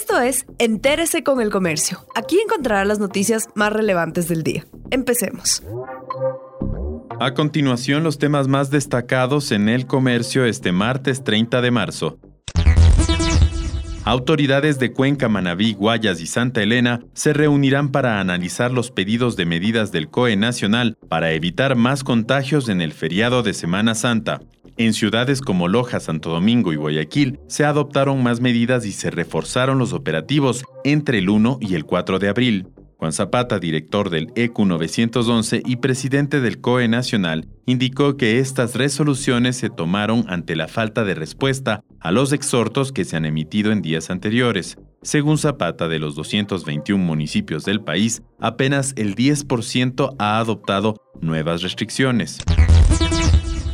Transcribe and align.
Esto 0.00 0.20
es 0.20 0.46
Entérese 0.60 1.24
con 1.24 1.40
el 1.40 1.50
Comercio. 1.50 2.06
Aquí 2.14 2.38
encontrará 2.38 2.84
las 2.84 3.00
noticias 3.00 3.48
más 3.56 3.72
relevantes 3.72 4.28
del 4.28 4.44
día. 4.44 4.64
Empecemos. 4.92 5.64
A 7.18 7.34
continuación, 7.34 8.04
los 8.04 8.16
temas 8.16 8.46
más 8.46 8.70
destacados 8.70 9.50
en 9.50 9.68
el 9.68 9.88
comercio 9.88 10.44
este 10.44 10.70
martes 10.70 11.24
30 11.24 11.60
de 11.62 11.70
marzo. 11.72 12.20
Autoridades 14.04 14.78
de 14.78 14.92
Cuenca, 14.92 15.28
Manabí, 15.28 15.74
Guayas 15.74 16.20
y 16.20 16.28
Santa 16.28 16.62
Elena 16.62 17.00
se 17.12 17.32
reunirán 17.32 17.90
para 17.90 18.20
analizar 18.20 18.70
los 18.70 18.92
pedidos 18.92 19.34
de 19.34 19.46
medidas 19.46 19.90
del 19.90 20.08
COE 20.08 20.36
Nacional 20.36 20.96
para 21.08 21.32
evitar 21.32 21.74
más 21.74 22.04
contagios 22.04 22.68
en 22.68 22.80
el 22.80 22.92
feriado 22.92 23.42
de 23.42 23.52
Semana 23.52 23.96
Santa. 23.96 24.40
En 24.78 24.94
ciudades 24.94 25.40
como 25.40 25.66
Loja, 25.66 25.98
Santo 25.98 26.30
Domingo 26.30 26.72
y 26.72 26.76
Guayaquil 26.76 27.40
se 27.48 27.64
adoptaron 27.64 28.22
más 28.22 28.40
medidas 28.40 28.86
y 28.86 28.92
se 28.92 29.10
reforzaron 29.10 29.76
los 29.80 29.92
operativos 29.92 30.64
entre 30.84 31.18
el 31.18 31.30
1 31.30 31.58
y 31.60 31.74
el 31.74 31.84
4 31.84 32.20
de 32.20 32.28
abril. 32.28 32.68
Juan 32.96 33.12
Zapata, 33.12 33.58
director 33.58 34.08
del 34.08 34.30
EQ 34.36 34.60
911 34.60 35.62
y 35.66 35.76
presidente 35.76 36.40
del 36.40 36.60
COE 36.60 36.86
Nacional, 36.86 37.48
indicó 37.66 38.16
que 38.16 38.38
estas 38.38 38.76
resoluciones 38.76 39.56
se 39.56 39.68
tomaron 39.68 40.24
ante 40.28 40.54
la 40.54 40.68
falta 40.68 41.04
de 41.04 41.14
respuesta 41.14 41.82
a 41.98 42.12
los 42.12 42.32
exhortos 42.32 42.92
que 42.92 43.04
se 43.04 43.16
han 43.16 43.24
emitido 43.24 43.72
en 43.72 43.82
días 43.82 44.10
anteriores. 44.10 44.78
Según 45.02 45.38
Zapata, 45.38 45.88
de 45.88 45.98
los 45.98 46.14
221 46.14 47.02
municipios 47.02 47.64
del 47.64 47.80
país, 47.80 48.22
apenas 48.38 48.94
el 48.96 49.16
10% 49.16 50.14
ha 50.20 50.38
adoptado 50.38 50.94
nuevas 51.20 51.62
restricciones. 51.62 52.38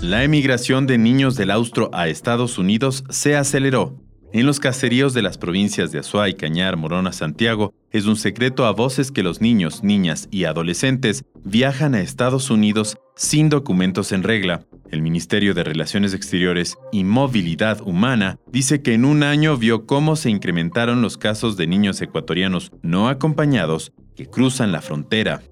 La 0.00 0.22
emigración 0.22 0.86
de 0.86 0.96
niños 0.96 1.34
del 1.34 1.50
Austro 1.50 1.90
a 1.92 2.06
Estados 2.06 2.56
Unidos 2.56 3.02
se 3.10 3.34
aceleró. 3.36 4.00
En 4.32 4.46
los 4.46 4.60
caseríos 4.60 5.12
de 5.12 5.22
las 5.22 5.38
provincias 5.38 5.90
de 5.90 5.98
Azuay, 5.98 6.34
Cañar, 6.34 6.76
Morona, 6.76 7.12
Santiago, 7.12 7.74
es 7.90 8.06
un 8.06 8.14
secreto 8.14 8.64
a 8.64 8.70
voces 8.70 9.10
que 9.10 9.24
los 9.24 9.40
niños, 9.40 9.82
niñas 9.82 10.28
y 10.30 10.44
adolescentes 10.44 11.24
viajan 11.44 11.96
a 11.96 12.00
Estados 12.00 12.48
Unidos 12.48 12.96
sin 13.16 13.48
documentos 13.48 14.12
en 14.12 14.22
regla. 14.22 14.66
El 14.88 15.02
Ministerio 15.02 15.52
de 15.52 15.64
Relaciones 15.64 16.14
Exteriores 16.14 16.76
y 16.92 17.02
Movilidad 17.02 17.80
Humana 17.80 18.38
dice 18.46 18.82
que 18.82 18.94
en 18.94 19.04
un 19.04 19.24
año 19.24 19.56
vio 19.56 19.84
cómo 19.84 20.14
se 20.14 20.30
incrementaron 20.30 21.02
los 21.02 21.18
casos 21.18 21.56
de 21.56 21.66
niños 21.66 22.00
ecuatorianos 22.00 22.70
no 22.82 23.08
acompañados 23.08 23.92
que 24.14 24.26
cruzan 24.26 24.70
la 24.70 24.80
frontera. 24.80 25.42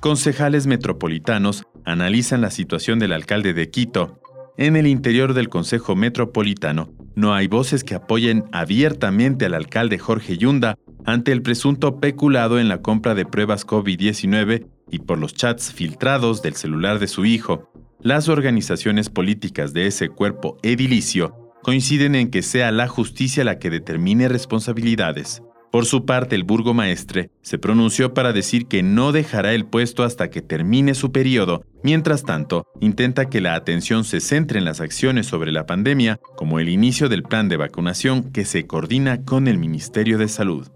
Concejales 0.00 0.66
metropolitanos 0.66 1.62
analizan 1.84 2.40
la 2.40 2.50
situación 2.50 2.98
del 2.98 3.12
alcalde 3.12 3.54
de 3.54 3.70
Quito. 3.70 4.20
En 4.56 4.76
el 4.76 4.86
interior 4.86 5.34
del 5.34 5.48
Consejo 5.48 5.96
Metropolitano 5.96 6.90
no 7.14 7.34
hay 7.34 7.46
voces 7.46 7.84
que 7.84 7.94
apoyen 7.94 8.44
abiertamente 8.52 9.46
al 9.46 9.54
alcalde 9.54 9.98
Jorge 9.98 10.36
Yunda 10.38 10.78
ante 11.04 11.32
el 11.32 11.42
presunto 11.42 12.00
peculado 12.00 12.60
en 12.60 12.68
la 12.68 12.82
compra 12.82 13.14
de 13.14 13.26
pruebas 13.26 13.66
COVID-19 13.66 14.66
y 14.90 14.98
por 15.00 15.18
los 15.18 15.34
chats 15.34 15.72
filtrados 15.72 16.42
del 16.42 16.54
celular 16.54 16.98
de 16.98 17.08
su 17.08 17.24
hijo. 17.24 17.70
Las 18.00 18.28
organizaciones 18.28 19.10
políticas 19.10 19.72
de 19.72 19.86
ese 19.86 20.08
cuerpo 20.08 20.58
edilicio 20.62 21.52
coinciden 21.62 22.14
en 22.14 22.30
que 22.30 22.42
sea 22.42 22.72
la 22.72 22.88
justicia 22.88 23.44
la 23.44 23.58
que 23.58 23.70
determine 23.70 24.28
responsabilidades. 24.28 25.42
Por 25.72 25.86
su 25.86 26.04
parte, 26.04 26.36
el 26.36 26.44
burgomaestre 26.44 27.30
se 27.40 27.56
pronunció 27.56 28.12
para 28.12 28.34
decir 28.34 28.66
que 28.66 28.82
no 28.82 29.10
dejará 29.10 29.54
el 29.54 29.64
puesto 29.64 30.04
hasta 30.04 30.28
que 30.28 30.42
termine 30.42 30.94
su 30.94 31.12
periodo. 31.12 31.64
Mientras 31.82 32.24
tanto, 32.24 32.66
intenta 32.80 33.30
que 33.30 33.40
la 33.40 33.54
atención 33.54 34.04
se 34.04 34.20
centre 34.20 34.58
en 34.58 34.66
las 34.66 34.82
acciones 34.82 35.26
sobre 35.26 35.50
la 35.50 35.64
pandemia, 35.64 36.20
como 36.36 36.60
el 36.60 36.68
inicio 36.68 37.08
del 37.08 37.22
plan 37.22 37.48
de 37.48 37.56
vacunación 37.56 38.32
que 38.32 38.44
se 38.44 38.66
coordina 38.66 39.24
con 39.24 39.48
el 39.48 39.56
Ministerio 39.56 40.18
de 40.18 40.28
Salud. 40.28 40.68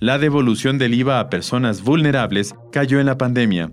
La 0.00 0.18
devolución 0.18 0.76
del 0.76 0.94
IVA 0.94 1.20
a 1.20 1.30
personas 1.30 1.82
vulnerables 1.82 2.56
cayó 2.72 2.98
en 2.98 3.06
la 3.06 3.16
pandemia. 3.16 3.72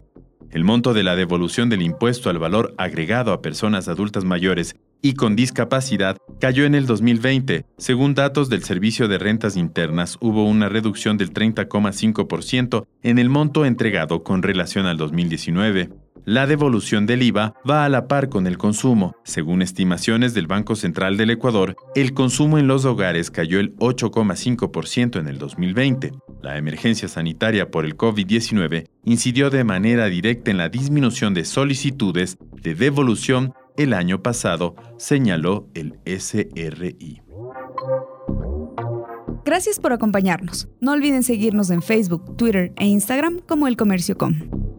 El 0.52 0.64
monto 0.64 0.94
de 0.94 1.02
la 1.02 1.16
devolución 1.16 1.70
del 1.70 1.82
impuesto 1.82 2.30
al 2.30 2.38
valor 2.38 2.76
agregado 2.78 3.34
a 3.34 3.42
personas 3.42 3.88
adultas 3.88 4.26
mayores 4.26 4.76
y 5.04 5.14
con 5.14 5.36
discapacidad 5.36 6.18
cayó 6.40 6.66
en 6.66 6.74
el 6.74 6.88
2020. 6.88 7.66
Según 7.78 8.16
datos 8.16 8.50
del 8.50 8.64
Servicio 8.64 9.08
de 9.08 9.20
Rentas 9.20 9.58
Internas, 9.58 10.18
hubo 10.22 10.46
una 10.46 10.70
reducción 10.70 11.18
del 11.18 11.32
30,5% 11.32 12.88
en 13.04 13.20
el 13.20 13.30
monto 13.30 13.66
entregado 13.66 14.24
con 14.24 14.42
relación 14.42 14.88
al 14.88 14.98
2019. 14.98 15.90
La 16.26 16.48
devolución 16.48 17.06
del 17.06 17.22
IVA 17.22 17.54
va 17.70 17.84
a 17.84 17.90
la 17.90 18.08
par 18.08 18.30
con 18.30 18.48
el 18.48 18.58
consumo. 18.58 19.14
Según 19.26 19.62
estimaciones 19.62 20.34
del 20.34 20.48
Banco 20.48 20.78
Central 20.78 21.18
del 21.18 21.32
Ecuador, 21.32 21.76
el 21.96 22.14
consumo 22.14 22.58
en 22.58 22.68
los 22.68 22.86
hogares 22.86 23.30
cayó 23.30 23.60
el 23.60 23.76
8,5% 23.76 25.20
en 25.20 25.28
el 25.28 25.38
2020. 25.38 26.14
La 26.42 26.58
emergencia 26.58 27.10
sanitaria 27.10 27.70
por 27.70 27.84
el 27.84 27.98
COVID-19 27.98 28.88
incidió 29.04 29.50
de 29.50 29.66
manera 29.66 30.06
directa 30.06 30.50
en 30.50 30.58
la 30.58 30.70
disminución 30.70 31.34
de 31.34 31.44
solicitudes 31.44 32.38
de 32.62 32.74
devolución 32.74 33.54
el 33.78 33.94
año 33.94 34.22
pasado, 34.22 34.76
señaló 34.98 35.68
el 35.74 36.00
SRI. 36.06 37.22
Gracias 39.46 39.80
por 39.80 39.92
acompañarnos. 39.92 40.70
No 40.80 40.94
olviden 40.94 41.24
seguirnos 41.24 41.70
en 41.70 41.82
Facebook, 41.82 42.38
Twitter 42.38 42.72
e 42.78 42.86
Instagram 42.86 43.40
como 43.40 43.68
El 43.68 43.76
Comercio 43.76 44.18
Com. 44.18 44.73